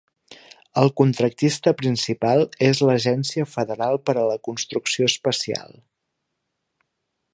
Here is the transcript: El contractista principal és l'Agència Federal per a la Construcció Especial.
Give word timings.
El 0.83 0.87
contractista 1.01 1.73
principal 1.81 2.41
és 2.69 2.81
l'Agència 2.87 3.47
Federal 3.53 4.01
per 4.11 4.17
a 4.23 4.25
la 4.31 4.39
Construcció 4.49 5.11
Especial. 5.15 5.77